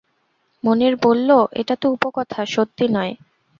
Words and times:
মুনির 0.63 0.93
বলল, 1.03 1.29
এটা 1.53 1.75
তো 1.81 1.87
উপকথা, 1.89 2.41
সত্যি 2.45 2.85
নয়। 2.95 3.13